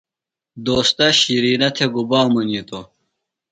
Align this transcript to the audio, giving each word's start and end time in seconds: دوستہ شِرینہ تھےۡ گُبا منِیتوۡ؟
دوستہ 0.65 1.05
شِرینہ 1.19 1.69
تھےۡ 1.75 1.89
گُبا 1.93 2.21
منِیتوۡ؟ 2.33 2.85